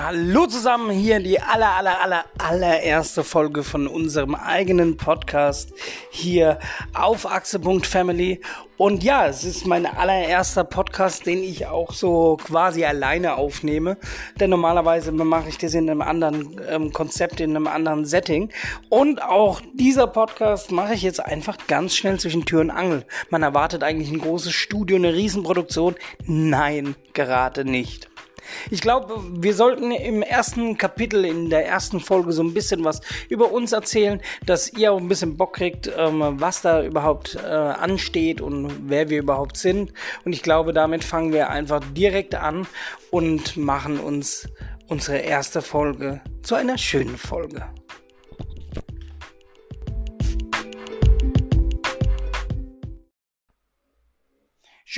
Hallo 0.00 0.46
zusammen, 0.46 0.92
hier 0.92 1.18
die 1.18 1.40
aller, 1.40 1.70
aller, 1.70 2.00
aller, 2.00 2.24
allererste 2.38 3.24
Folge 3.24 3.64
von 3.64 3.88
unserem 3.88 4.36
eigenen 4.36 4.96
Podcast 4.96 5.72
hier 6.10 6.60
auf 6.94 7.26
Achse.family. 7.26 8.40
Und 8.76 9.02
ja, 9.02 9.26
es 9.26 9.42
ist 9.42 9.66
mein 9.66 9.86
allererster 9.86 10.62
Podcast, 10.62 11.26
den 11.26 11.42
ich 11.42 11.66
auch 11.66 11.92
so 11.92 12.36
quasi 12.36 12.84
alleine 12.84 13.34
aufnehme. 13.34 13.96
Denn 14.38 14.50
normalerweise 14.50 15.10
mache 15.10 15.48
ich 15.48 15.58
das 15.58 15.74
in 15.74 15.90
einem 15.90 16.02
anderen 16.02 16.60
ähm, 16.68 16.92
Konzept, 16.92 17.40
in 17.40 17.56
einem 17.56 17.66
anderen 17.66 18.04
Setting. 18.04 18.50
Und 18.90 19.20
auch 19.20 19.60
dieser 19.74 20.06
Podcast 20.06 20.70
mache 20.70 20.94
ich 20.94 21.02
jetzt 21.02 21.24
einfach 21.24 21.56
ganz 21.66 21.96
schnell 21.96 22.20
zwischen 22.20 22.44
Tür 22.44 22.60
und 22.60 22.70
Angel. 22.70 23.04
Man 23.30 23.42
erwartet 23.42 23.82
eigentlich 23.82 24.12
ein 24.12 24.20
großes 24.20 24.52
Studio, 24.52 24.96
eine 24.96 25.12
Riesenproduktion. 25.12 25.96
Nein, 26.24 26.94
gerade 27.14 27.64
nicht. 27.64 28.08
Ich 28.70 28.80
glaube, 28.80 29.22
wir 29.30 29.54
sollten 29.54 29.90
im 29.90 30.22
ersten 30.22 30.76
Kapitel, 30.76 31.24
in 31.24 31.50
der 31.50 31.66
ersten 31.66 32.00
Folge 32.00 32.32
so 32.32 32.42
ein 32.42 32.54
bisschen 32.54 32.84
was 32.84 33.00
über 33.28 33.52
uns 33.52 33.72
erzählen, 33.72 34.20
dass 34.46 34.72
ihr 34.72 34.92
auch 34.92 34.98
ein 34.98 35.08
bisschen 35.08 35.36
Bock 35.36 35.56
kriegt, 35.56 35.90
ähm, 35.96 36.22
was 36.40 36.62
da 36.62 36.82
überhaupt 36.82 37.36
äh, 37.36 37.48
ansteht 37.48 38.40
und 38.40 38.88
wer 38.88 39.10
wir 39.10 39.18
überhaupt 39.18 39.56
sind. 39.56 39.92
Und 40.24 40.32
ich 40.32 40.42
glaube, 40.42 40.72
damit 40.72 41.04
fangen 41.04 41.32
wir 41.32 41.50
einfach 41.50 41.82
direkt 41.94 42.34
an 42.34 42.66
und 43.10 43.56
machen 43.56 43.98
uns 43.98 44.48
unsere 44.88 45.18
erste 45.18 45.62
Folge 45.62 46.20
zu 46.42 46.54
einer 46.54 46.78
schönen 46.78 47.18
Folge. 47.18 47.66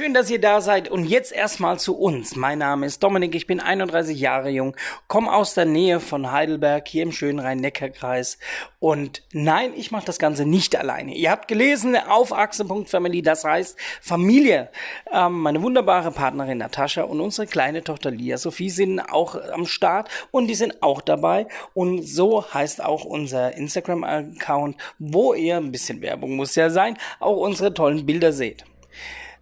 Schön, 0.00 0.14
dass 0.14 0.30
ihr 0.30 0.40
da 0.40 0.62
seid 0.62 0.88
und 0.88 1.04
jetzt 1.04 1.30
erstmal 1.30 1.78
zu 1.78 1.94
uns. 1.94 2.34
Mein 2.34 2.56
Name 2.56 2.86
ist 2.86 3.02
Dominik, 3.02 3.34
ich 3.34 3.46
bin 3.46 3.60
31 3.60 4.18
Jahre 4.18 4.48
jung, 4.48 4.74
komme 5.08 5.30
aus 5.30 5.52
der 5.52 5.66
Nähe 5.66 6.00
von 6.00 6.32
Heidelberg 6.32 6.88
hier 6.88 7.02
im 7.02 7.12
schönen 7.12 7.38
Rhein-Neckar-Kreis 7.38 8.38
und 8.78 9.22
nein, 9.32 9.72
ich 9.76 9.90
mache 9.90 10.06
das 10.06 10.18
Ganze 10.18 10.46
nicht 10.46 10.74
alleine. 10.74 11.12
Ihr 11.14 11.30
habt 11.30 11.48
gelesen 11.48 11.96
auf 11.96 12.32
Achse.family, 12.32 13.20
das 13.20 13.44
heißt 13.44 13.78
Familie. 14.00 14.70
Ähm, 15.12 15.42
meine 15.42 15.60
wunderbare 15.60 16.12
Partnerin 16.12 16.56
Natascha 16.56 17.02
und 17.02 17.20
unsere 17.20 17.46
kleine 17.46 17.84
Tochter 17.84 18.10
Lia 18.10 18.38
Sophie 18.38 18.70
sind 18.70 19.00
auch 19.00 19.34
am 19.52 19.66
Start 19.66 20.08
und 20.30 20.46
die 20.46 20.54
sind 20.54 20.82
auch 20.82 21.02
dabei 21.02 21.46
und 21.74 22.08
so 22.08 22.42
heißt 22.54 22.82
auch 22.82 23.04
unser 23.04 23.54
Instagram-Account, 23.54 24.78
wo 24.98 25.34
ihr 25.34 25.58
ein 25.58 25.70
bisschen 25.70 26.00
Werbung 26.00 26.36
muss 26.36 26.54
ja 26.54 26.70
sein, 26.70 26.96
auch 27.18 27.36
unsere 27.36 27.74
tollen 27.74 28.06
Bilder 28.06 28.32
seht. 28.32 28.64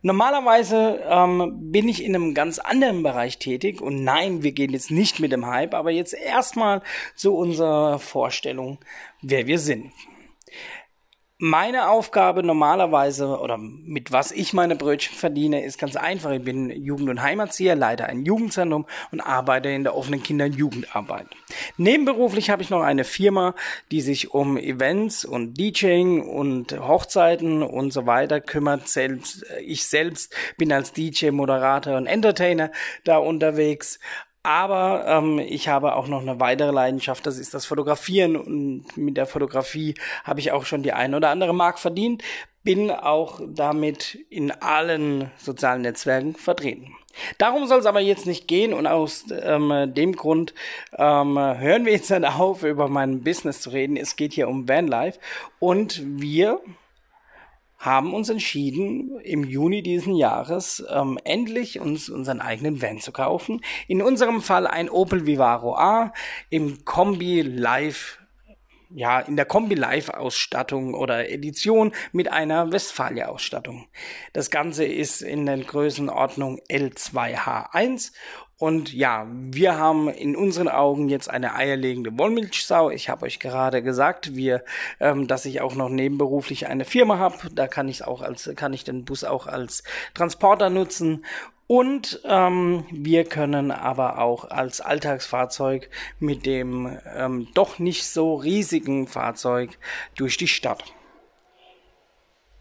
Normalerweise 0.02 1.00
ähm, 1.08 1.70
bin 1.72 1.88
ich 1.88 2.04
in 2.04 2.14
einem 2.14 2.34
ganz 2.34 2.58
anderen 2.58 3.02
Bereich 3.02 3.38
tätig 3.38 3.80
und 3.80 4.04
nein, 4.04 4.42
wir 4.42 4.52
gehen 4.52 4.72
jetzt 4.72 4.90
nicht 4.90 5.18
mit 5.18 5.32
dem 5.32 5.46
Hype, 5.46 5.74
aber 5.74 5.90
jetzt 5.90 6.14
erstmal 6.14 6.82
zu 7.16 7.34
unserer 7.34 7.98
Vorstellung, 7.98 8.78
wer 9.22 9.46
wir 9.46 9.58
sind. 9.58 9.92
Meine 11.40 11.88
Aufgabe 11.88 12.42
normalerweise 12.42 13.38
oder 13.38 13.58
mit 13.58 14.10
was 14.10 14.32
ich 14.32 14.52
meine 14.54 14.74
Brötchen 14.74 15.16
verdiene, 15.16 15.64
ist 15.64 15.78
ganz 15.78 15.94
einfach. 15.94 16.32
Ich 16.32 16.42
bin 16.42 16.68
Jugend- 16.68 17.10
und 17.10 17.22
Heimatzieher, 17.22 17.76
leite 17.76 18.06
ein 18.06 18.24
Jugendzentrum 18.24 18.86
und 19.12 19.20
arbeite 19.20 19.68
in 19.68 19.84
der 19.84 19.94
offenen 19.94 20.20
Kinder- 20.20 20.46
und 20.46 20.56
Jugendarbeit. 20.56 21.28
Nebenberuflich 21.76 22.50
habe 22.50 22.62
ich 22.62 22.70
noch 22.70 22.82
eine 22.82 23.04
Firma, 23.04 23.54
die 23.92 24.00
sich 24.00 24.34
um 24.34 24.56
Events 24.56 25.24
und 25.24 25.54
DJing 25.54 26.28
und 26.28 26.76
Hochzeiten 26.76 27.62
und 27.62 27.92
so 27.92 28.04
weiter 28.04 28.40
kümmert. 28.40 28.88
Selbst, 28.88 29.46
ich 29.64 29.86
selbst 29.86 30.34
bin 30.56 30.72
als 30.72 30.92
DJ, 30.92 31.30
Moderator 31.30 31.98
und 31.98 32.08
Entertainer 32.08 32.72
da 33.04 33.18
unterwegs. 33.18 34.00
Aber 34.48 35.04
ähm, 35.06 35.38
ich 35.40 35.68
habe 35.68 35.94
auch 35.94 36.08
noch 36.08 36.22
eine 36.22 36.40
weitere 36.40 36.70
Leidenschaft, 36.70 37.26
das 37.26 37.36
ist 37.36 37.52
das 37.52 37.66
Fotografieren. 37.66 38.34
Und 38.34 38.96
mit 38.96 39.18
der 39.18 39.26
Fotografie 39.26 39.94
habe 40.24 40.40
ich 40.40 40.52
auch 40.52 40.64
schon 40.64 40.82
die 40.82 40.94
ein 40.94 41.14
oder 41.14 41.28
andere 41.28 41.52
Mark 41.52 41.78
verdient. 41.78 42.22
Bin 42.64 42.90
auch 42.90 43.42
damit 43.46 44.14
in 44.30 44.50
allen 44.50 45.30
sozialen 45.36 45.82
Netzwerken 45.82 46.34
vertreten. 46.34 46.96
Darum 47.36 47.66
soll 47.66 47.80
es 47.80 47.84
aber 47.84 48.00
jetzt 48.00 48.24
nicht 48.24 48.48
gehen 48.48 48.72
und 48.72 48.86
aus 48.86 49.26
ähm, 49.30 49.92
dem 49.92 50.16
Grund 50.16 50.54
ähm, 50.96 51.36
hören 51.36 51.84
wir 51.84 51.92
jetzt 51.92 52.10
dann 52.10 52.24
auf, 52.24 52.62
über 52.62 52.88
mein 52.88 53.22
Business 53.22 53.60
zu 53.60 53.68
reden. 53.68 53.98
Es 53.98 54.16
geht 54.16 54.32
hier 54.32 54.48
um 54.48 54.66
Vanlife 54.66 55.18
und 55.58 56.00
wir 56.02 56.58
haben 57.78 58.12
uns 58.12 58.28
entschieden, 58.28 59.20
im 59.20 59.44
Juni 59.44 59.82
diesen 59.82 60.16
Jahres 60.16 60.84
ähm, 60.90 61.18
endlich 61.24 61.78
uns 61.78 62.10
unseren 62.10 62.40
eigenen 62.40 62.82
Van 62.82 63.00
zu 63.00 63.12
kaufen. 63.12 63.60
In 63.86 64.02
unserem 64.02 64.42
Fall 64.42 64.66
ein 64.66 64.90
Opel 64.90 65.26
Vivaro 65.26 65.76
A 65.76 66.12
im 66.50 66.84
Kombi 66.84 67.42
Live 67.42 68.18
ja, 68.90 69.20
in 69.20 69.36
der 69.36 69.44
Kombi 69.44 69.74
Live 69.74 70.08
Ausstattung 70.08 70.94
oder 70.94 71.28
Edition 71.30 71.92
mit 72.12 72.32
einer 72.32 72.72
Westfalia 72.72 73.28
Ausstattung. 73.28 73.86
Das 74.32 74.50
Ganze 74.50 74.84
ist 74.84 75.20
in 75.20 75.46
der 75.46 75.58
Größenordnung 75.58 76.58
L2H1 76.70 78.12
und 78.58 78.92
ja, 78.92 79.26
wir 79.30 79.76
haben 79.78 80.08
in 80.08 80.34
unseren 80.34 80.68
Augen 80.68 81.08
jetzt 81.08 81.30
eine 81.30 81.54
eierlegende 81.54 82.18
Wollmilchsau. 82.18 82.90
Ich 82.90 83.08
habe 83.08 83.26
euch 83.26 83.38
gerade 83.38 83.84
gesagt, 83.84 84.34
wir, 84.34 84.64
ähm, 84.98 85.28
dass 85.28 85.44
ich 85.44 85.60
auch 85.60 85.76
noch 85.76 85.88
nebenberuflich 85.88 86.66
eine 86.66 86.84
Firma 86.84 87.18
habe. 87.18 87.36
Da 87.52 87.68
kann 87.68 87.88
ich 87.88 88.04
auch 88.04 88.20
als, 88.20 88.50
kann 88.56 88.72
ich 88.72 88.82
den 88.82 89.04
Bus 89.04 89.22
auch 89.22 89.46
als 89.46 89.84
Transporter 90.12 90.70
nutzen. 90.70 91.24
Und 91.68 92.20
ähm, 92.24 92.84
wir 92.90 93.24
können 93.24 93.70
aber 93.70 94.18
auch 94.18 94.50
als 94.50 94.80
Alltagsfahrzeug 94.80 95.88
mit 96.18 96.44
dem 96.44 96.98
ähm, 97.14 97.46
doch 97.54 97.78
nicht 97.78 98.08
so 98.08 98.34
riesigen 98.34 99.06
Fahrzeug 99.06 99.78
durch 100.16 100.36
die 100.36 100.48
Stadt. 100.48 100.82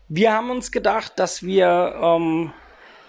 Wir 0.09 0.33
haben 0.33 0.51
uns 0.51 0.71
gedacht, 0.71 1.13
dass 1.17 1.41
wir 1.41 1.95
ähm, 1.99 2.53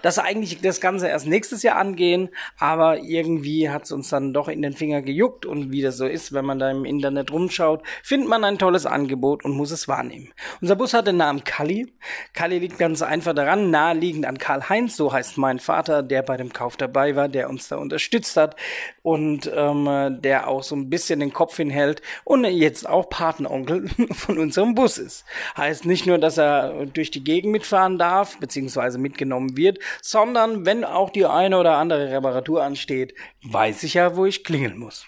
dass 0.01 0.19
eigentlich 0.19 0.61
das 0.61 0.81
Ganze 0.81 1.07
erst 1.07 1.27
nächstes 1.27 1.63
Jahr 1.63 1.77
angehen, 1.77 2.29
aber 2.57 2.99
irgendwie 2.99 3.69
hat 3.69 3.83
es 3.83 3.91
uns 3.91 4.09
dann 4.09 4.33
doch 4.33 4.47
in 4.47 4.61
den 4.61 4.73
Finger 4.73 5.01
gejuckt 5.01 5.45
und 5.45 5.71
wie 5.71 5.81
das 5.81 5.97
so 5.97 6.05
ist, 6.05 6.33
wenn 6.33 6.45
man 6.45 6.59
da 6.59 6.69
im 6.71 6.85
Internet 6.85 7.31
rumschaut, 7.31 7.83
findet 8.03 8.29
man 8.29 8.43
ein 8.43 8.57
tolles 8.57 8.85
Angebot 8.85 9.43
und 9.43 9.55
muss 9.55 9.71
es 9.71 9.87
wahrnehmen. 9.87 10.31
Unser 10.61 10.75
Bus 10.75 10.93
hat 10.93 11.07
den 11.07 11.17
Namen 11.17 11.43
Kalli. 11.43 11.93
Kalli 12.33 12.59
liegt 12.59 12.77
ganz 12.77 13.01
einfach 13.01 13.33
daran, 13.33 13.71
naheliegend 13.71 14.25
an 14.25 14.37
Karl-Heinz, 14.37 14.95
so 14.95 15.11
heißt 15.11 15.37
mein 15.37 15.59
Vater, 15.59 16.03
der 16.03 16.23
bei 16.23 16.37
dem 16.37 16.53
Kauf 16.53 16.77
dabei 16.77 17.15
war, 17.15 17.27
der 17.27 17.49
uns 17.49 17.67
da 17.67 17.77
unterstützt 17.77 18.37
hat 18.37 18.55
und 19.01 19.51
ähm, 19.53 20.19
der 20.21 20.47
auch 20.47 20.63
so 20.63 20.75
ein 20.75 20.89
bisschen 20.89 21.19
den 21.19 21.33
Kopf 21.33 21.57
hinhält 21.57 22.01
und 22.23 22.45
jetzt 22.45 22.87
auch 22.87 23.09
Patenonkel 23.09 23.87
von 24.11 24.37
unserem 24.37 24.75
Bus 24.75 24.97
ist. 24.97 25.25
Heißt 25.57 25.85
nicht 25.85 26.05
nur, 26.05 26.17
dass 26.17 26.37
er 26.37 26.85
durch 26.85 27.11
die 27.11 27.23
Gegend 27.23 27.51
mitfahren 27.51 27.97
darf, 27.97 28.37
beziehungsweise 28.39 28.97
mitgenommen 28.97 29.57
wird, 29.57 29.79
sondern 30.01 30.65
wenn 30.65 30.83
auch 30.83 31.09
die 31.09 31.25
eine 31.25 31.57
oder 31.57 31.77
andere 31.77 32.11
Reparatur 32.11 32.63
ansteht, 32.63 33.13
weiß 33.43 33.83
ich 33.83 33.95
ja, 33.95 34.15
wo 34.15 34.25
ich 34.25 34.43
klingeln 34.43 34.77
muss. 34.77 35.05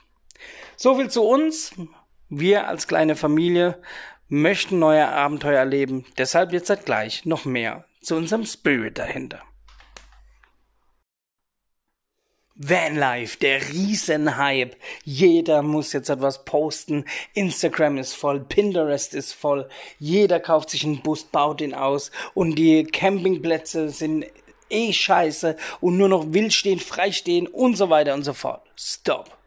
So 0.75 0.96
viel 0.96 1.09
zu 1.09 1.24
uns. 1.24 1.74
Wir 2.30 2.68
als 2.68 2.88
kleine 2.88 3.16
Familie 3.16 3.81
möchten 4.30 4.80
neue 4.80 5.08
Abenteuer 5.08 5.59
erleben. 5.59 6.06
Deshalb 6.18 6.53
jetzt 6.53 6.70
halt 6.70 6.86
gleich 6.86 7.25
noch 7.25 7.46
mehr 7.46 7.86
zu 8.02 8.16
unserem 8.16 8.46
Spirit 8.46 8.97
dahinter. 8.97 9.41
Vanlife, 12.64 13.38
der 13.40 13.59
Riesenhype. 13.70 14.78
Jeder 15.03 15.64
muss 15.64 15.94
jetzt 15.94 16.09
etwas 16.09 16.46
posten. 16.46 17.06
Instagram 17.34 17.97
ist 17.97 18.14
voll, 18.14 18.40
Pinterest 18.40 19.16
ist 19.16 19.34
voll. 19.34 19.68
Jeder 19.97 20.40
kauft 20.40 20.70
sich 20.70 20.84
einen 20.84 21.02
Bus, 21.02 21.24
baut 21.24 21.59
ihn 21.62 21.74
aus 21.74 22.12
und 22.36 22.56
die 22.56 22.84
Campingplätze 22.84 23.90
sind 23.90 24.25
eh 24.72 24.94
scheiße 24.94 25.56
und 25.79 25.97
nur 25.97 26.09
noch 26.09 26.34
will 26.34 26.52
stehen, 26.52 26.79
frei 26.79 27.12
stehen 27.12 27.47
und 27.47 27.76
so 27.76 27.90
weiter 27.90 28.14
und 28.14 28.23
so 28.23 28.34
fort. 28.34 28.66
Stop. 28.76 29.38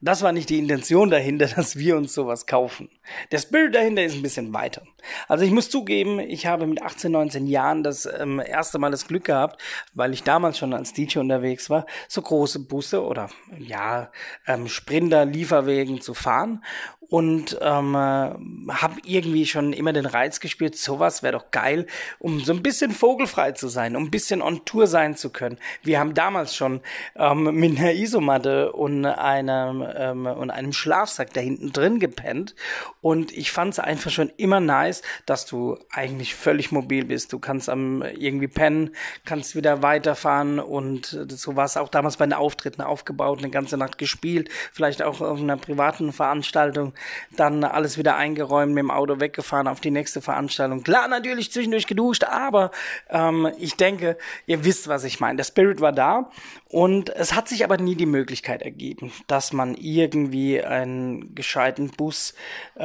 Das 0.00 0.22
war 0.22 0.32
nicht 0.32 0.50
die 0.50 0.58
Intention 0.58 1.10
dahinter, 1.10 1.46
dass 1.56 1.76
wir 1.76 1.96
uns 1.96 2.14
sowas 2.14 2.46
kaufen. 2.46 2.88
Der 3.30 3.38
Spirit 3.38 3.74
dahinter 3.74 4.04
ist 4.04 4.14
ein 4.14 4.22
bisschen 4.22 4.52
weiter. 4.52 4.82
Also 5.28 5.44
ich 5.44 5.50
muss 5.50 5.70
zugeben, 5.70 6.18
ich 6.18 6.46
habe 6.46 6.66
mit 6.66 6.82
18, 6.82 7.12
19 7.12 7.46
Jahren 7.46 7.82
das 7.82 8.06
ähm, 8.06 8.40
erste 8.44 8.78
Mal 8.78 8.90
das 8.90 9.06
Glück 9.06 9.24
gehabt, 9.24 9.62
weil 9.94 10.12
ich 10.12 10.22
damals 10.22 10.58
schon 10.58 10.74
als 10.74 10.92
DJ 10.92 11.18
unterwegs 11.18 11.70
war, 11.70 11.86
so 12.08 12.22
große 12.22 12.60
Busse 12.60 13.04
oder 13.04 13.30
ja 13.58 14.10
ähm, 14.46 14.68
Sprinter, 14.68 15.24
Lieferwegen 15.24 16.00
zu 16.00 16.14
fahren 16.14 16.62
und 17.08 17.58
ähm, 17.60 17.94
äh, 17.94 18.72
habe 18.72 18.96
irgendwie 19.04 19.46
schon 19.46 19.72
immer 19.72 19.92
den 19.92 20.06
Reiz 20.06 20.40
gespürt, 20.40 20.76
sowas 20.76 21.22
wäre 21.22 21.34
doch 21.34 21.50
geil, 21.50 21.86
um 22.18 22.40
so 22.40 22.52
ein 22.52 22.62
bisschen 22.62 22.90
vogelfrei 22.90 23.52
zu 23.52 23.68
sein, 23.68 23.96
um 23.96 24.04
ein 24.04 24.10
bisschen 24.10 24.42
on 24.42 24.64
Tour 24.64 24.86
sein 24.86 25.16
zu 25.16 25.30
können. 25.30 25.58
Wir 25.82 26.00
haben 26.00 26.14
damals 26.14 26.56
schon 26.56 26.80
ähm, 27.16 27.44
mit 27.54 27.78
einer 27.78 27.92
Isomatte 27.92 28.72
und 28.72 29.04
einem 29.04 29.86
ähm, 29.96 30.26
und 30.26 30.50
einem 30.50 30.72
Schlafsack 30.72 31.32
da 31.32 31.40
hinten 31.40 31.72
drin 31.72 32.00
gepennt 32.00 32.54
Und 33.00 33.32
ich 33.36 33.52
fand 33.52 33.74
es 33.74 33.78
einfach 33.78 34.10
schon 34.10 34.32
immer 34.36 34.60
nice, 34.60 35.02
dass 35.26 35.46
du 35.46 35.78
eigentlich 35.90 36.34
völlig 36.34 36.72
mobil 36.72 37.04
bist. 37.04 37.32
Du 37.32 37.38
kannst 37.38 37.68
am 37.68 38.02
irgendwie 38.02 38.48
pennen, 38.48 38.90
kannst 39.24 39.54
wieder 39.54 39.82
weiterfahren 39.82 40.58
und 40.58 41.06
so 41.28 41.56
war 41.56 41.64
es 41.64 41.76
auch 41.76 41.88
damals 41.88 42.16
bei 42.16 42.26
den 42.26 42.32
Auftritten 42.32 42.82
aufgebaut, 42.82 43.38
eine 43.38 43.50
ganze 43.50 43.76
Nacht 43.76 43.98
gespielt, 43.98 44.48
vielleicht 44.72 45.02
auch 45.02 45.20
auf 45.20 45.38
einer 45.38 45.56
privaten 45.56 46.12
Veranstaltung, 46.12 46.94
dann 47.36 47.62
alles 47.64 47.98
wieder 47.98 48.16
eingeräumt, 48.16 48.74
mit 48.74 48.82
dem 48.82 48.90
Auto 48.90 49.20
weggefahren 49.20 49.68
auf 49.68 49.80
die 49.80 49.90
nächste 49.90 50.20
Veranstaltung. 50.20 50.82
Klar, 50.82 51.08
natürlich 51.08 51.52
zwischendurch 51.52 51.86
geduscht, 51.86 52.24
aber 52.24 52.70
ähm, 53.10 53.48
ich 53.58 53.76
denke, 53.76 54.16
ihr 54.46 54.64
wisst, 54.64 54.88
was 54.88 55.04
ich 55.04 55.20
meine. 55.20 55.36
Der 55.36 55.44
Spirit 55.44 55.80
war 55.80 55.92
da 55.92 56.30
und 56.68 57.10
es 57.10 57.34
hat 57.34 57.48
sich 57.48 57.64
aber 57.64 57.76
nie 57.76 57.94
die 57.94 58.06
Möglichkeit 58.06 58.62
ergeben, 58.62 59.12
dass 59.26 59.52
man 59.52 59.74
irgendwie 59.74 60.62
einen 60.62 61.34
gescheiten 61.34 61.90
Bus 61.90 62.34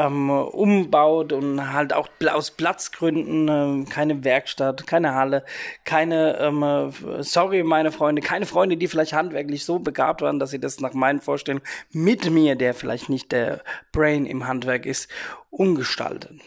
ähm, 0.06 0.30
umbaut 0.30 1.34
und 1.34 1.74
halt 1.74 1.94
auch 1.94 2.10
aus 2.32 2.52
Platzgründen 2.52 3.84
äh, 3.84 3.86
keine 3.90 4.24
Werkstatt, 4.24 4.88
keine 4.88 5.16
Halle, 5.16 5.44
keine, 5.84 6.38
ähm, 6.40 6.92
sorry 7.20 7.64
meine 7.64 7.92
Freunde, 7.92 8.22
keine 8.22 8.46
Freunde, 8.46 8.78
die 8.78 8.88
vielleicht 8.88 9.14
handwerklich 9.14 9.66
so 9.66 9.80
begabt 9.80 10.22
waren, 10.22 10.40
dass 10.40 10.52
sie 10.52 10.60
das 10.60 10.80
nach 10.80 10.94
meinen 10.94 11.22
Vorstellungen 11.22 11.66
mit 11.92 12.30
mir, 12.30 12.56
der 12.56 12.74
vielleicht 12.74 13.10
nicht 13.10 13.32
der 13.32 13.62
Brain 13.92 14.26
im 14.26 14.48
Handwerk 14.48 14.86
ist, 14.86 15.10
umgestalten. 15.50 16.42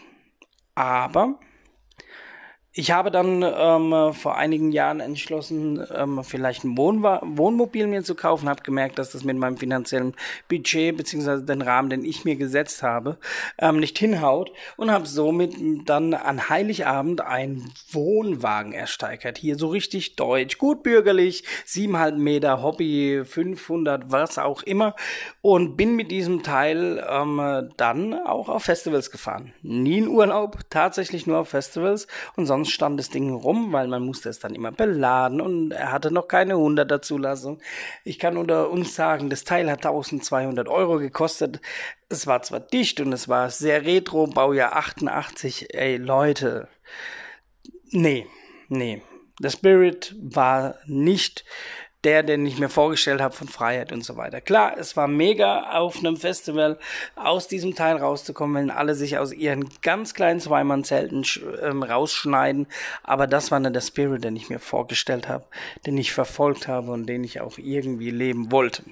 Aber 0.75 1.39
ich 2.77 2.91
habe 2.91 3.09
dann 3.09 3.41
ähm, 3.41 4.13
vor 4.13 4.35
einigen 4.35 4.73
Jahren 4.73 4.99
entschlossen, 4.99 5.81
ähm, 5.95 6.21
vielleicht 6.25 6.65
ein 6.65 6.77
Wohnwa 6.77 7.21
Wohnmobil 7.23 7.87
mir 7.87 8.03
zu 8.03 8.15
kaufen, 8.15 8.49
habe 8.49 8.63
gemerkt, 8.63 8.99
dass 8.99 9.11
das 9.11 9.23
mit 9.23 9.37
meinem 9.37 9.55
finanziellen 9.55 10.13
Budget 10.49 10.97
beziehungsweise 10.97 11.45
den 11.45 11.61
Rahmen, 11.61 11.89
den 11.89 12.03
ich 12.03 12.25
mir 12.25 12.35
gesetzt 12.35 12.83
habe, 12.83 13.17
ähm, 13.59 13.79
nicht 13.79 13.97
hinhaut 13.97 14.51
und 14.75 14.91
habe 14.91 15.05
somit 15.05 15.55
dann 15.85 16.13
an 16.13 16.49
Heiligabend 16.49 17.21
einen 17.21 17.71
Wohnwagen 17.91 18.73
ersteigert. 18.73 19.37
Hier 19.37 19.57
so 19.57 19.69
richtig 19.69 20.17
deutsch, 20.17 20.57
gut 20.57 20.83
bürgerlich, 20.83 21.45
siebeneinhalb 21.63 22.17
Meter 22.17 22.61
Hobby, 22.61 23.21
500, 23.23 24.11
was 24.11 24.37
auch 24.37 24.63
immer 24.63 24.95
und 25.41 25.77
bin 25.77 25.95
mit 25.95 26.11
diesem 26.11 26.43
Teil 26.43 27.01
ähm, 27.09 27.69
dann 27.77 28.13
auch 28.13 28.49
auf 28.49 28.63
Festivals 28.63 29.11
gefahren. 29.11 29.53
Nie 29.61 29.99
in 29.99 30.09
Urlaub, 30.09 30.59
tatsächlich 30.69 31.25
nur 31.25 31.37
auf 31.37 31.47
Festivals 31.47 32.07
und 32.35 32.47
sonst 32.47 32.64
stand 32.73 32.99
das 32.99 33.09
Ding 33.09 33.33
rum, 33.33 33.71
weil 33.71 33.87
man 33.87 34.03
musste 34.05 34.29
es 34.29 34.39
dann 34.39 34.55
immer 34.55 34.71
beladen 34.71 35.41
und 35.41 35.71
er 35.71 35.91
hatte 35.91 36.11
noch 36.11 36.27
keine 36.27 36.55
100er 36.55 37.01
Zulassung. 37.01 37.59
Ich 38.03 38.19
kann 38.19 38.37
unter 38.37 38.69
uns 38.69 38.95
sagen, 38.95 39.29
das 39.29 39.43
Teil 39.43 39.69
hat 39.69 39.85
1200 39.85 40.67
Euro 40.67 40.97
gekostet. 40.97 41.61
Es 42.09 42.27
war 42.27 42.41
zwar 42.41 42.59
dicht 42.59 42.99
und 43.01 43.13
es 43.13 43.27
war 43.27 43.49
sehr 43.49 43.85
retro, 43.85 44.27
Baujahr 44.27 44.75
88. 44.75 45.73
Ey, 45.73 45.97
Leute. 45.97 46.67
Nee, 47.91 48.27
nee. 48.69 49.01
Der 49.41 49.49
Spirit 49.49 50.15
war 50.19 50.75
nicht 50.85 51.43
der, 52.05 52.23
den 52.23 52.45
ich 52.45 52.59
mir 52.59 52.69
vorgestellt 52.69 53.19
habe 53.19 53.33
von 53.33 53.47
Freiheit 53.47 53.91
und 53.91 54.05
so 54.05 54.15
weiter. 54.15 54.39
Klar, 54.39 54.77
es 54.77 54.95
war 54.95 55.07
mega 55.07 55.71
auf 55.71 55.97
einem 55.97 56.17
Festival 56.17 56.77
aus 57.15 57.47
diesem 57.47 57.75
Teil 57.75 57.97
rauszukommen, 57.97 58.55
wenn 58.55 58.71
alle 58.71 58.95
sich 58.95 59.17
aus 59.17 59.33
ihren 59.33 59.69
ganz 59.81 60.13
kleinen 60.13 60.39
Zweimannzelten 60.39 61.25
ähm, 61.61 61.83
rausschneiden. 61.83 62.67
Aber 63.03 63.27
das 63.27 63.51
war 63.51 63.59
nicht 63.59 63.75
der 63.75 63.81
Spirit, 63.81 64.23
den 64.23 64.35
ich 64.35 64.49
mir 64.49 64.59
vorgestellt 64.59 65.27
habe, 65.27 65.45
den 65.85 65.97
ich 65.97 66.13
verfolgt 66.13 66.67
habe 66.67 66.91
und 66.91 67.07
den 67.07 67.23
ich 67.23 67.41
auch 67.41 67.57
irgendwie 67.57 68.11
leben 68.11 68.51
wollte 68.51 68.83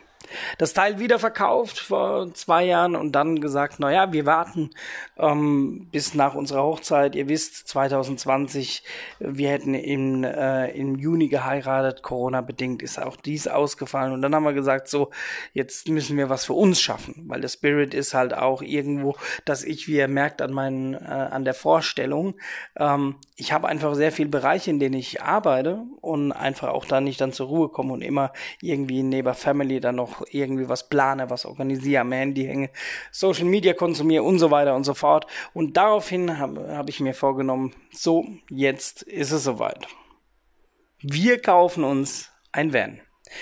das 0.57 0.73
Teil 0.73 0.99
wieder 0.99 1.19
verkauft 1.19 1.79
vor 1.79 2.33
zwei 2.33 2.65
Jahren 2.65 2.95
und 2.95 3.13
dann 3.13 3.41
gesagt, 3.41 3.79
naja, 3.79 4.11
wir 4.13 4.25
warten 4.25 4.69
ähm, 5.17 5.87
bis 5.91 6.13
nach 6.13 6.35
unserer 6.35 6.63
Hochzeit. 6.63 7.15
Ihr 7.15 7.27
wisst, 7.29 7.67
2020, 7.67 8.83
wir 9.19 9.49
hätten 9.49 9.73
im, 9.73 10.23
äh, 10.23 10.71
im 10.71 10.95
Juni 10.95 11.27
geheiratet, 11.27 12.03
Corona-bedingt 12.03 12.81
ist 12.81 13.01
auch 13.01 13.15
dies 13.15 13.47
ausgefallen. 13.47 14.13
Und 14.13 14.21
dann 14.21 14.33
haben 14.33 14.43
wir 14.43 14.53
gesagt, 14.53 14.87
so, 14.87 15.11
jetzt 15.53 15.87
müssen 15.89 16.17
wir 16.17 16.29
was 16.29 16.45
für 16.45 16.53
uns 16.53 16.81
schaffen, 16.81 17.25
weil 17.27 17.41
der 17.41 17.49
Spirit 17.49 17.93
ist 17.93 18.13
halt 18.13 18.33
auch 18.33 18.61
irgendwo, 18.61 19.15
dass 19.45 19.63
ich, 19.63 19.87
wie 19.87 19.97
ihr 19.97 20.07
merkt 20.07 20.41
an 20.41 20.51
meinen, 20.51 20.93
äh, 20.93 20.97
an 20.97 21.45
der 21.45 21.53
Vorstellung, 21.53 22.35
ähm, 22.77 23.15
ich 23.35 23.51
habe 23.51 23.67
einfach 23.67 23.95
sehr 23.95 24.11
viele 24.11 24.29
Bereiche, 24.29 24.69
in 24.69 24.79
denen 24.79 24.95
ich 24.95 25.21
arbeite 25.21 25.83
und 26.01 26.31
einfach 26.31 26.69
auch 26.69 26.85
da 26.85 27.01
nicht 27.01 27.19
dann 27.19 27.33
zur 27.33 27.47
Ruhe 27.47 27.69
komme 27.69 27.93
und 27.93 28.01
immer 28.01 28.31
irgendwie 28.61 29.03
neben 29.03 29.33
Family 29.33 29.79
dann 29.79 29.95
noch 29.95 30.12
irgendwie 30.29 30.69
was 30.69 30.89
plane, 30.89 31.29
was 31.29 31.45
organisiere, 31.45 32.01
am 32.01 32.11
Handy 32.11 32.45
hänge, 32.45 32.69
Social 33.11 33.45
Media 33.45 33.73
konsumiere 33.73 34.23
und 34.23 34.39
so 34.39 34.51
weiter 34.51 34.75
und 34.75 34.83
so 34.83 34.93
fort. 34.93 35.27
Und 35.53 35.77
daraufhin 35.77 36.37
habe 36.37 36.75
hab 36.75 36.89
ich 36.89 36.99
mir 36.99 37.13
vorgenommen, 37.13 37.73
so, 37.91 38.25
jetzt 38.49 39.03
ist 39.03 39.31
es 39.31 39.43
soweit. 39.43 39.87
Wir 41.01 41.41
kaufen 41.41 41.83
uns 41.83 42.29
ein 42.51 42.73
Van. 42.73 43.01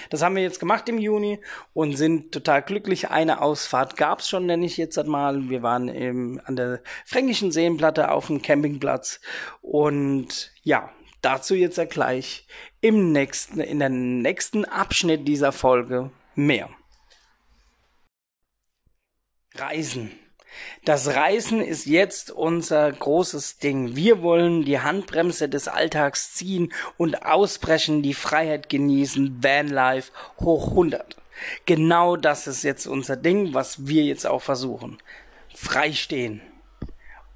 Das 0.10 0.22
haben 0.22 0.36
wir 0.36 0.44
jetzt 0.44 0.60
gemacht 0.60 0.88
im 0.90 0.98
Juni 0.98 1.40
und 1.74 1.96
sind 1.96 2.32
total 2.32 2.62
glücklich. 2.62 3.10
Eine 3.10 3.42
Ausfahrt 3.42 3.98
gab 3.98 4.20
es 4.20 4.30
schon, 4.30 4.46
nenne 4.46 4.66
ich 4.66 4.78
jetzt 4.78 4.98
einmal. 4.98 5.50
Wir 5.50 5.62
waren 5.64 5.88
im, 5.90 6.42
an 6.46 6.56
der 6.56 6.82
Fränkischen 7.06 7.52
Seenplatte 7.52 8.12
auf 8.12 8.28
dem 8.28 8.42
Campingplatz 8.42 9.20
und 9.62 10.52
ja, 10.64 10.90
dazu 11.22 11.56
jetzt 11.56 11.78
ja 11.78 11.86
gleich 11.86 12.48
im 12.82 13.12
nächsten, 13.12 13.60
in 13.60 13.80
der 13.80 13.90
nächsten 13.90 14.66
Abschnitt 14.66 15.28
dieser 15.28 15.52
Folge 15.52 16.12
mehr. 16.36 16.70
Reisen. 19.56 20.12
Das 20.84 21.08
Reisen 21.08 21.62
ist 21.62 21.86
jetzt 21.86 22.32
unser 22.32 22.92
großes 22.92 23.60
Ding. 23.60 23.96
Wir 23.96 24.22
wollen 24.22 24.66
die 24.66 24.80
Handbremse 24.80 25.48
des 25.48 25.68
Alltags 25.68 26.34
ziehen 26.34 26.74
und 26.98 27.26
ausbrechen, 27.26 28.02
die 28.02 28.14
Freiheit 28.14 28.70
genießen, 28.70 29.44
Vanlife 29.44 30.12
hoch 30.40 30.70
100. 30.70 31.18
Genau 31.66 32.18
das 32.18 32.48
ist 32.48 32.64
jetzt 32.64 32.86
unser 32.86 33.16
Ding, 33.16 33.54
was 33.54 33.88
wir 33.88 34.04
jetzt 34.04 34.28
auch 34.28 34.42
versuchen. 34.42 34.98
Freistehen. 35.54 36.42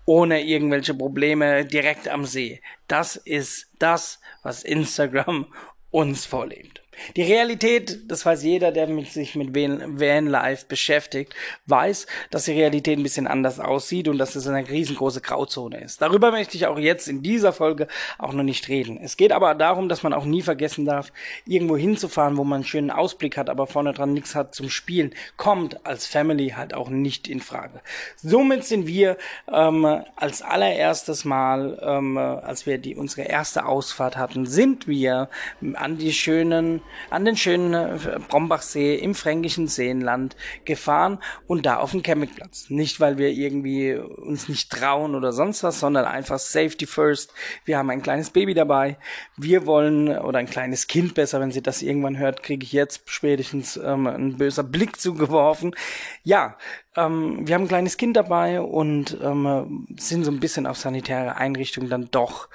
Ohne 0.05 0.43
irgendwelche 0.43 0.93
Probleme 0.93 1.65
direkt 1.65 2.07
am 2.07 2.25
See. 2.25 2.61
Das 2.87 3.15
ist 3.15 3.71
das, 3.79 4.19
was 4.43 4.63
Instagram 4.63 5.51
uns 5.89 6.25
vorlebt. 6.25 6.84
Die 7.15 7.23
Realität, 7.23 7.99
das 8.07 8.25
weiß 8.25 8.43
jeder, 8.43 8.71
der 8.71 8.87
mit 8.87 9.11
sich 9.11 9.35
mit 9.35 9.53
Vanlife 9.55 10.65
beschäftigt, 10.67 11.33
weiß, 11.65 12.07
dass 12.31 12.45
die 12.45 12.53
Realität 12.53 12.97
ein 12.97 13.03
bisschen 13.03 13.27
anders 13.27 13.59
aussieht 13.59 14.07
und 14.07 14.17
dass 14.17 14.35
es 14.35 14.47
eine 14.47 14.67
riesengroße 14.67 15.21
Grauzone 15.21 15.81
ist. 15.81 16.01
Darüber 16.01 16.31
möchte 16.31 16.57
ich 16.57 16.67
auch 16.67 16.77
jetzt 16.77 17.07
in 17.07 17.21
dieser 17.21 17.53
Folge 17.53 17.87
auch 18.17 18.33
noch 18.33 18.43
nicht 18.43 18.67
reden. 18.67 18.99
Es 19.01 19.17
geht 19.17 19.31
aber 19.31 19.55
darum, 19.55 19.89
dass 19.89 20.03
man 20.03 20.13
auch 20.13 20.25
nie 20.25 20.41
vergessen 20.41 20.85
darf, 20.85 21.11
irgendwo 21.45 21.77
hinzufahren, 21.77 22.37
wo 22.37 22.43
man 22.43 22.57
einen 22.57 22.65
schönen 22.65 22.91
Ausblick 22.91 23.37
hat, 23.37 23.49
aber 23.49 23.67
vorne 23.67 23.93
dran 23.93 24.13
nichts 24.13 24.35
hat 24.35 24.55
zum 24.55 24.69
Spielen, 24.69 25.13
kommt 25.37 25.85
als 25.85 26.07
Family 26.07 26.49
halt 26.49 26.73
auch 26.73 26.89
nicht 26.89 27.27
in 27.27 27.39
Frage. 27.39 27.81
Somit 28.15 28.63
sind 28.63 28.87
wir 28.87 29.17
ähm, 29.51 29.85
als 30.15 30.41
allererstes 30.41 31.25
Mal, 31.25 31.79
ähm, 31.81 32.17
als 32.17 32.65
wir 32.65 32.77
die 32.77 32.95
unsere 32.95 33.23
erste 33.23 33.65
Ausfahrt 33.65 34.17
hatten, 34.17 34.45
sind 34.45 34.87
wir 34.87 35.29
an 35.73 35.97
die 35.97 36.13
schönen 36.13 36.81
an 37.09 37.25
den 37.25 37.35
schönen 37.35 37.73
äh, 37.73 38.19
Brombachsee 38.27 38.95
im 38.95 39.15
fränkischen 39.15 39.67
Seenland 39.67 40.35
gefahren 40.65 41.19
und 41.47 41.65
da 41.65 41.77
auf 41.77 41.91
dem 41.91 42.03
Campingplatz. 42.03 42.69
Nicht, 42.69 42.99
weil 42.99 43.17
wir 43.17 43.29
irgendwie 43.29 43.93
uns 43.93 44.49
nicht 44.49 44.71
trauen 44.71 45.15
oder 45.15 45.31
sonst 45.31 45.63
was, 45.63 45.79
sondern 45.79 46.05
einfach 46.05 46.39
Safety 46.39 46.85
first. 46.85 47.33
Wir 47.63 47.77
haben 47.77 47.89
ein 47.89 48.01
kleines 48.01 48.29
Baby 48.29 48.53
dabei. 48.53 48.97
Wir 49.37 49.65
wollen, 49.65 50.09
oder 50.17 50.39
ein 50.39 50.49
kleines 50.49 50.87
Kind 50.87 51.13
besser, 51.13 51.39
wenn 51.39 51.51
sie 51.51 51.61
das 51.61 51.81
irgendwann 51.81 52.17
hört, 52.17 52.43
kriege 52.43 52.63
ich 52.63 52.71
jetzt 52.71 53.09
spätestens 53.09 53.77
ähm, 53.77 54.07
ein 54.07 54.37
böser 54.37 54.63
Blick 54.63 54.99
zugeworfen. 54.99 55.75
Ja, 56.23 56.57
ähm, 56.95 57.47
wir 57.47 57.55
haben 57.55 57.63
ein 57.63 57.69
kleines 57.69 57.97
Kind 57.97 58.17
dabei 58.17 58.61
und 58.61 59.17
ähm, 59.21 59.87
sind 59.97 60.23
so 60.23 60.31
ein 60.31 60.39
bisschen 60.39 60.67
auf 60.67 60.77
sanitäre 60.77 61.35
Einrichtungen 61.37 61.89
dann 61.89 62.09
doch 62.11 62.49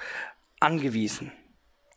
angewiesen 0.59 1.31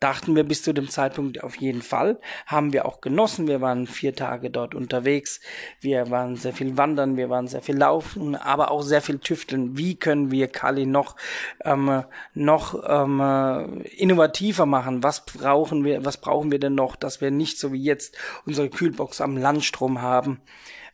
dachten 0.05 0.37
wir 0.37 0.45
bis 0.45 0.63
zu 0.63 0.75
dem 0.75 0.91
Zeitpunkt 0.91 1.43
auf 1.43 1.57
jeden 1.57 1.81
Fall. 1.81 2.21
Haben 2.45 2.75
wir 2.75 2.85
auch 2.85 3.01
genossen. 3.01 3.49
Wir 3.49 3.63
waren 3.63 3.87
vier 3.87 4.15
Tage 4.15 4.51
dort 4.51 4.75
unterwegs. 4.75 5.41
Wir 5.81 6.11
waren 6.11 6.37
sehr 6.37 6.53
viel 6.53 6.77
wandern, 6.77 7.17
wir 7.17 7.31
waren 7.31 7.49
sehr 7.49 7.63
viel 7.63 7.79
laufen, 7.79 8.37
aber 8.37 8.71
auch 8.71 8.83
sehr 8.83 9.01
viel 9.01 9.19
tüfteln. 9.19 9.79
Wie 9.79 9.95
können 9.95 10.31
wir 10.31 10.49
Kali 10.49 10.85
noch, 10.85 11.17
ähm, 11.65 12.05
noch 12.35 12.85
ähm, 12.87 13.83
innovativer 13.97 14.67
machen? 14.67 15.03
Was 15.03 15.25
brauchen 15.25 15.85
wir, 15.85 16.05
was 16.05 16.19
brauchen 16.19 16.53
wir 16.53 16.59
denn 16.59 16.75
noch, 16.75 16.97
dass 16.97 17.23
wir 17.23 17.31
nicht 17.31 17.59
so 17.59 17.73
wie 17.73 17.83
jetzt 17.83 18.15
unsere 18.45 18.69
Kühlbox 18.69 19.23
am 19.23 19.39
Landstrom 19.39 20.03
haben? 20.03 20.43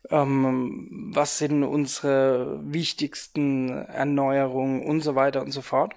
Ähm, 0.08 1.10
was 1.12 1.38
sind 1.38 1.64
unsere 1.64 2.60
wichtigsten 2.62 3.70
Erneuerungen 3.70 4.84
und 4.84 5.00
so 5.00 5.16
weiter 5.16 5.42
und 5.42 5.50
so 5.50 5.62
fort. 5.62 5.94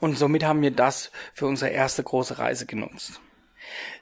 Und 0.00 0.18
somit 0.18 0.44
haben 0.44 0.62
wir 0.62 0.70
das 0.70 1.10
für 1.34 1.46
unsere 1.46 1.70
erste 1.70 2.02
große 2.02 2.38
Reise 2.38 2.66
genutzt. 2.66 3.20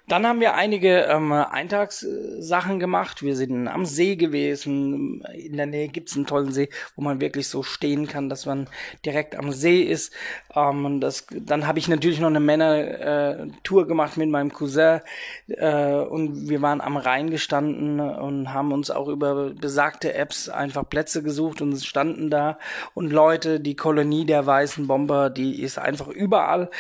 Dann 0.09 0.27
haben 0.27 0.41
wir 0.41 0.55
einige 0.55 1.03
ähm, 1.03 1.33
Eintagssachen 1.33 2.79
gemacht. 2.81 3.23
Wir 3.23 3.37
sind 3.37 3.69
am 3.69 3.85
See 3.85 4.17
gewesen. 4.17 5.23
In 5.35 5.59
der 5.59 5.67
Nähe 5.67 5.89
gibt's 5.89 6.17
einen 6.17 6.25
tollen 6.25 6.51
See, 6.51 6.71
wo 6.97 7.03
man 7.03 7.21
wirklich 7.21 7.49
so 7.49 7.63
stehen 7.63 8.09
kann, 8.09 8.31
dass 8.31 8.47
man 8.47 8.69
direkt 9.05 9.37
am 9.37 9.53
See 9.53 9.83
ist. 9.83 10.15
Ähm, 10.55 11.01
das, 11.01 11.27
dann 11.31 11.67
habe 11.67 11.79
ich 11.79 11.89
natürlich 11.89 12.21
noch 12.21 12.29
eine 12.29 12.41
Männer-Tour 12.41 13.83
äh, 13.83 13.87
gemacht 13.87 14.17
mit 14.17 14.31
meinem 14.31 14.51
Cousin. 14.51 15.01
Äh, 15.49 15.93
und 15.93 16.49
wir 16.49 16.63
waren 16.63 16.81
am 16.81 16.97
Rhein 16.97 17.29
gestanden 17.29 18.01
und 18.01 18.55
haben 18.55 18.73
uns 18.73 18.91
auch 18.91 19.09
über 19.09 19.51
besagte 19.51 20.15
Apps 20.15 20.49
einfach 20.49 20.89
Plätze 20.89 21.23
gesucht 21.23 21.61
und 21.61 21.79
standen 21.85 22.31
da. 22.31 22.59
Und 22.95 23.13
Leute, 23.13 23.61
die 23.61 23.77
Kolonie 23.77 24.25
der 24.25 24.47
weißen 24.47 24.87
Bomber, 24.87 25.29
die 25.29 25.61
ist 25.61 25.79
einfach 25.79 26.09
überall. 26.09 26.71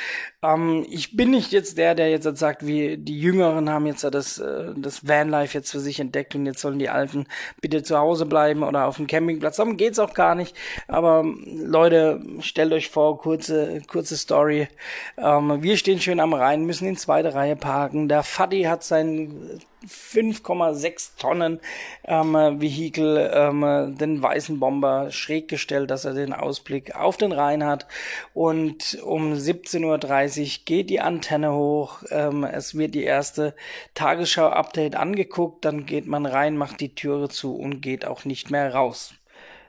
Ähm, 0.43 0.87
ich 0.89 1.15
bin 1.15 1.31
nicht 1.31 1.53
jetzt 1.53 1.77
der, 1.77 1.95
der 1.95 2.09
jetzt 2.09 2.25
sagt, 2.39 2.67
wie 2.67 2.78
die 2.97 3.19
Jüngeren 3.19 3.71
haben 3.71 3.87
jetzt 3.87 4.05
das, 4.05 4.39
äh, 4.39 4.73
das 4.77 5.07
Vanlife 5.07 5.59
jetzt 5.59 5.71
für 5.71 5.81
sich 5.81 6.01
entdeckt 6.01 6.35
und 6.35 6.47
jetzt 6.47 6.61
sollen 6.61 6.79
die 6.79 6.89
Alten 6.89 7.27
bitte 7.61 7.83
zu 7.83 7.99
Hause 7.99 8.27
bleiben 8.27 8.63
oder 8.63 8.87
auf 8.87 8.97
dem 8.97 9.07
Campingplatz. 9.07 9.57
Darum 9.57 9.77
geht's 9.77 9.99
auch 9.99 10.15
gar 10.15 10.35
nicht. 10.35 10.57
Aber 10.87 11.25
Leute, 11.47 12.21
stellt 12.41 12.73
euch 12.73 12.89
vor, 12.89 13.19
kurze, 13.19 13.83
kurze 13.87 14.17
Story. 14.17 14.69
Ähm, 15.17 15.63
wir 15.63 15.77
stehen 15.77 16.01
schön 16.01 16.21
am 16.21 16.35
Rhein, 16.35 16.65
müssen 16.65 16.89
in 16.89 16.97
zweite 16.97 17.35
Reihe 17.35 17.57
parken. 17.57 18.09
Der 18.09 18.23
Faddy 18.23 18.63
hat 18.63 18.85
sein 18.85 19.61
5,6 19.87 21.19
Tonnen 21.19 21.61
ähm, 22.05 22.35
Vehikel, 22.61 23.31
ähm, 23.33 23.97
den 23.97 24.23
weißen 24.23 24.59
Bomber 24.59 25.11
schräg 25.11 25.49
gestellt, 25.49 25.91
dass 25.91 26.05
er 26.05 26.15
den 26.15 26.33
Ausblick 26.33 26.97
auf 26.97 27.17
den 27.17 27.33
Rhein 27.33 27.65
hat. 27.65 27.87
Und 28.35 28.99
um 29.05 29.33
17.30 29.33 30.43
Uhr 30.43 30.65
geht 30.65 30.91
die 30.91 31.01
Antenne 31.01 31.53
hoch. 31.55 32.03
Ähm, 32.11 32.45
es 32.45 32.77
wird 32.77 32.95
die 32.95 33.05
erste 33.05 33.55
Tagesschau-Update 33.95 34.97
angeguckt. 34.97 35.65
Dann 35.65 35.87
geht 35.87 36.07
man 36.07 36.27
rein, 36.27 36.57
macht 36.57 36.81
die 36.81 36.95
Türe 36.95 37.29
zu 37.29 37.57
und 37.57 37.81
geht 37.81 38.05
auch 38.05 38.25
nicht 38.25 38.51
mehr 38.51 38.75
raus. 38.75 39.15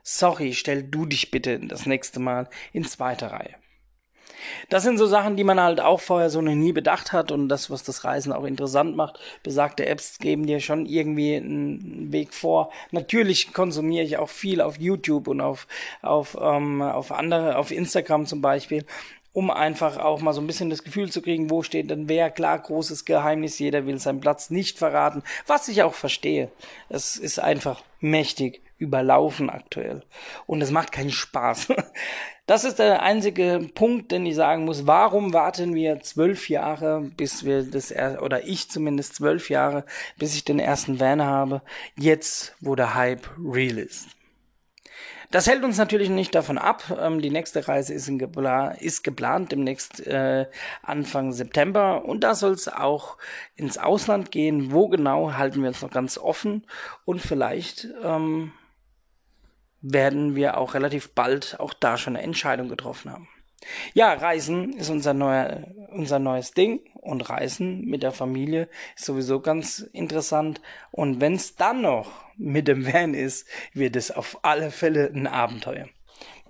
Sorry, 0.03 0.53
stell 0.53 0.83
du 0.83 1.05
dich 1.05 1.29
bitte 1.29 1.59
das 1.59 1.85
nächste 1.85 2.19
Mal 2.19 2.49
in 2.73 2.83
zweiter 2.85 3.31
Reihe. 3.31 3.58
Das 4.69 4.83
sind 4.83 4.97
so 4.97 5.05
Sachen, 5.05 5.35
die 5.35 5.43
man 5.43 5.59
halt 5.59 5.79
auch 5.79 5.99
vorher 5.99 6.29
so 6.29 6.41
noch 6.41 6.53
nie 6.53 6.71
bedacht 6.71 7.13
hat 7.13 7.31
und 7.31 7.49
das, 7.49 7.69
was 7.69 7.83
das 7.83 8.03
Reisen 8.03 8.31
auch 8.33 8.43
interessant 8.43 8.95
macht. 8.95 9.19
Besagte 9.43 9.85
Apps 9.85 10.19
geben 10.19 10.45
dir 10.45 10.59
schon 10.59 10.85
irgendwie 10.85 11.35
einen 11.35 12.11
Weg 12.11 12.33
vor. 12.33 12.71
Natürlich 12.91 13.53
konsumiere 13.53 14.05
ich 14.05 14.17
auch 14.17 14.29
viel 14.29 14.61
auf 14.61 14.79
YouTube 14.79 15.27
und 15.27 15.41
auf, 15.41 15.67
auf, 16.01 16.37
ähm, 16.41 16.81
auf 16.81 17.11
andere, 17.11 17.57
auf 17.57 17.71
Instagram 17.71 18.25
zum 18.25 18.41
Beispiel 18.41 18.85
um 19.31 19.51
einfach 19.51 19.97
auch 19.97 20.21
mal 20.21 20.33
so 20.33 20.41
ein 20.41 20.47
bisschen 20.47 20.69
das 20.69 20.83
Gefühl 20.83 21.11
zu 21.11 21.21
kriegen, 21.21 21.49
wo 21.49 21.61
steht 21.61 21.91
denn 21.91 22.09
wer. 22.09 22.31
Klar, 22.31 22.59
großes 22.59 23.05
Geheimnis, 23.05 23.59
jeder 23.59 23.85
will 23.85 23.99
seinen 23.99 24.19
Platz 24.21 24.49
nicht 24.49 24.77
verraten, 24.77 25.23
was 25.45 25.67
ich 25.67 25.83
auch 25.83 25.93
verstehe. 25.93 26.51
Es 26.89 27.15
ist 27.15 27.39
einfach 27.39 27.83
mächtig 27.99 28.61
überlaufen 28.79 29.49
aktuell. 29.49 30.03
Und 30.47 30.61
es 30.61 30.71
macht 30.71 30.91
keinen 30.91 31.11
Spaß. 31.11 31.67
Das 32.45 32.63
ist 32.63 32.79
der 32.79 33.03
einzige 33.03 33.69
Punkt, 33.75 34.11
den 34.11 34.25
ich 34.25 34.33
sagen 34.33 34.65
muss. 34.65 34.87
Warum 34.87 35.33
warten 35.33 35.75
wir 35.75 36.01
zwölf 36.01 36.49
Jahre, 36.49 37.01
bis 37.15 37.45
wir 37.45 37.61
das, 37.61 37.93
oder 38.23 38.43
ich 38.47 38.71
zumindest 38.71 39.13
zwölf 39.13 39.51
Jahre, 39.51 39.85
bis 40.17 40.33
ich 40.33 40.45
den 40.45 40.57
ersten 40.57 40.99
Van 40.99 41.21
habe, 41.21 41.61
jetzt, 41.95 42.55
wo 42.59 42.73
der 42.73 42.95
Hype 42.95 43.29
real 43.37 43.77
ist? 43.77 44.07
Das 45.31 45.45
hält 45.45 45.63
uns 45.63 45.77
natürlich 45.77 46.09
nicht 46.09 46.33
davon 46.33 46.57
ab. 46.57 46.83
Ähm, 46.99 47.21
die 47.21 47.29
nächste 47.29 47.67
Reise 47.67 47.93
ist, 47.93 48.09
Gepla 48.17 48.69
ist 48.71 49.03
geplant 49.03 49.51
demnächst 49.51 50.05
äh, 50.07 50.47
Anfang 50.81 51.33
September 51.33 52.03
und 52.03 52.23
da 52.23 52.33
soll 52.33 52.53
es 52.53 52.67
auch 52.67 53.17
ins 53.55 53.77
Ausland 53.77 54.31
gehen. 54.31 54.71
Wo 54.71 54.87
genau 54.87 55.33
halten 55.33 55.61
wir 55.61 55.67
uns 55.67 55.83
noch 55.83 55.91
ganz 55.91 56.17
offen 56.17 56.65
und 57.05 57.21
vielleicht 57.21 57.87
ähm, 58.03 58.53
werden 59.81 60.35
wir 60.35 60.57
auch 60.57 60.73
relativ 60.73 61.11
bald 61.13 61.59
auch 61.59 61.73
da 61.73 61.97
schon 61.97 62.15
eine 62.15 62.23
Entscheidung 62.23 62.69
getroffen 62.69 63.11
haben. 63.11 63.27
Ja, 63.93 64.13
Reisen 64.13 64.73
ist 64.73 64.89
unser, 64.89 65.13
neuer, 65.13 65.67
unser 65.91 66.19
neues 66.19 66.51
Ding 66.51 66.79
und 66.95 67.29
Reisen 67.29 67.85
mit 67.85 68.03
der 68.03 68.11
Familie 68.11 68.69
ist 68.95 69.05
sowieso 69.05 69.41
ganz 69.41 69.79
interessant. 69.79 70.61
Und 70.91 71.21
wenn 71.21 71.33
es 71.33 71.55
dann 71.55 71.81
noch 71.81 72.09
mit 72.37 72.67
dem 72.67 72.85
Van 72.85 73.13
ist, 73.13 73.47
wird 73.73 73.95
es 73.95 74.11
auf 74.11 74.39
alle 74.43 74.71
Fälle 74.71 75.11
ein 75.13 75.27
Abenteuer. 75.27 75.87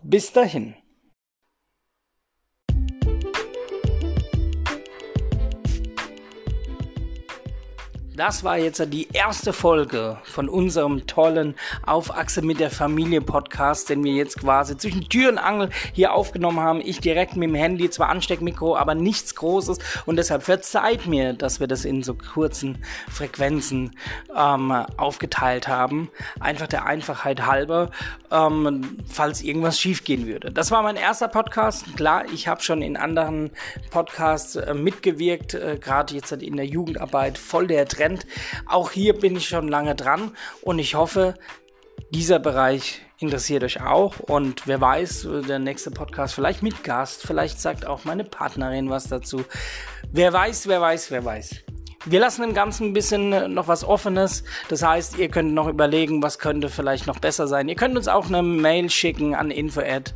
Bis 0.03 0.31
dahin. 0.31 0.75
Das 8.19 8.43
war 8.43 8.57
jetzt 8.57 8.83
die 8.91 9.07
erste 9.13 9.53
Folge 9.53 10.17
von 10.23 10.49
unserem 10.49 11.07
tollen 11.07 11.55
Aufachse 11.85 12.41
mit 12.41 12.59
der 12.59 12.69
Familie 12.69 13.21
Podcast, 13.21 13.89
den 13.89 14.03
wir 14.03 14.11
jetzt 14.11 14.41
quasi 14.41 14.75
zwischen 14.75 15.07
Tür 15.07 15.29
und 15.29 15.37
Angel 15.37 15.69
hier 15.93 16.13
aufgenommen 16.13 16.59
haben. 16.59 16.81
Ich 16.83 16.99
direkt 16.99 17.37
mit 17.37 17.47
dem 17.47 17.55
Handy, 17.55 17.89
zwar 17.89 18.09
Ansteckmikro, 18.09 18.75
aber 18.75 18.93
nichts 18.93 19.35
Großes 19.35 19.79
und 20.05 20.17
deshalb 20.17 20.43
verzeiht 20.43 21.05
mir, 21.05 21.31
dass 21.31 21.61
wir 21.61 21.67
das 21.67 21.85
in 21.85 22.03
so 22.03 22.13
kurzen 22.13 22.83
Frequenzen 23.09 23.95
ähm, 24.37 24.73
aufgeteilt 24.97 25.69
haben. 25.69 26.11
Einfach 26.41 26.67
der 26.67 26.85
Einfachheit 26.85 27.45
halber, 27.45 27.89
ähm, 28.31 28.97
falls 29.09 29.41
irgendwas 29.41 29.79
schiefgehen 29.79 30.27
würde. 30.27 30.51
Das 30.51 30.71
war 30.71 30.83
mein 30.83 30.97
erster 30.97 31.29
Podcast. 31.29 31.95
Klar, 31.95 32.25
ich 32.33 32.49
habe 32.49 32.61
schon 32.61 32.81
in 32.81 32.97
anderen 32.97 33.51
Podcasts 33.91 34.57
äh, 34.57 34.73
mitgewirkt, 34.73 35.53
äh, 35.53 35.77
gerade 35.79 36.15
jetzt 36.15 36.33
in 36.33 36.57
der 36.57 36.65
Jugendarbeit, 36.65 37.37
voll 37.37 37.67
der 37.67 37.87
Trend 37.87 38.08
Trend. 38.09 38.25
Auch 38.65 38.91
hier 38.91 39.13
bin 39.13 39.35
ich 39.35 39.47
schon 39.47 39.67
lange 39.67 39.95
dran 39.95 40.35
und 40.61 40.79
ich 40.79 40.95
hoffe, 40.95 41.35
dieser 42.11 42.39
Bereich 42.39 43.01
interessiert 43.19 43.63
euch 43.63 43.81
auch 43.81 44.19
und 44.19 44.65
wer 44.65 44.81
weiß, 44.81 45.27
der 45.47 45.59
nächste 45.59 45.91
Podcast 45.91 46.33
vielleicht 46.33 46.63
mit 46.63 46.83
Gast, 46.83 47.21
vielleicht 47.21 47.59
sagt 47.59 47.85
auch 47.85 48.05
meine 48.05 48.23
Partnerin 48.23 48.89
was 48.89 49.07
dazu. 49.07 49.43
Wer 50.11 50.33
weiß, 50.33 50.67
wer 50.67 50.81
weiß, 50.81 51.11
wer 51.11 51.25
weiß. 51.25 51.63
Wir 52.05 52.21
lassen 52.21 52.43
dem 52.43 52.53
Ganzen 52.53 52.87
ein 52.87 52.93
bisschen 52.93 53.33
äh, 53.33 53.47
noch 53.49 53.67
was 53.67 53.83
Offenes. 53.83 54.45
Das 54.69 54.83
heißt, 54.83 55.17
ihr 55.17 55.27
könnt 55.27 55.53
noch 55.53 55.67
überlegen, 55.67 56.23
was 56.23 56.39
könnte 56.39 56.69
vielleicht 56.69 57.07
noch 57.07 57.19
besser 57.19 57.47
sein. 57.47 57.67
Ihr 57.67 57.75
könnt 57.75 57.97
uns 57.97 58.07
auch 58.07 58.27
eine 58.27 58.41
Mail 58.41 58.89
schicken 58.89 59.35
an 59.35 59.51
info 59.51 59.81
at, 59.81 60.13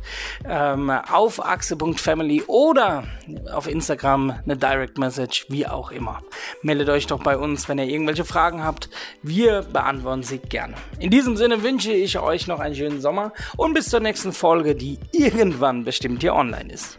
ähm, 0.48 0.88
auf 0.88 1.44
achse.family 1.44 2.44
oder 2.46 3.04
auf 3.52 3.66
Instagram 3.66 4.34
eine 4.44 4.56
Direct 4.56 4.96
Message, 4.96 5.46
wie 5.50 5.66
auch 5.66 5.90
immer. 5.90 6.22
Meldet 6.62 6.88
euch 6.88 7.06
doch 7.06 7.22
bei 7.22 7.36
uns, 7.36 7.68
wenn 7.68 7.78
ihr 7.78 7.86
irgendwelche 7.86 8.24
Fragen 8.24 8.64
habt. 8.64 8.88
Wir 9.22 9.62
beantworten 9.62 10.22
sie 10.22 10.38
gerne. 10.38 10.74
In 10.98 11.10
diesem 11.10 11.36
Sinne 11.36 11.62
wünsche 11.62 11.92
ich 11.92 12.18
euch 12.18 12.46
noch 12.46 12.60
einen 12.60 12.74
schönen 12.74 13.02
Sommer 13.02 13.32
und 13.56 13.74
bis 13.74 13.90
zur 13.90 14.00
nächsten 14.00 14.32
Folge, 14.32 14.74
die 14.74 14.98
irgendwann 15.12 15.84
bestimmt 15.84 16.22
hier 16.22 16.34
online 16.34 16.72
ist. 16.72 16.98